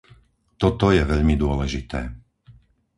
[0.61, 2.01] Toto je veľmi dôležité.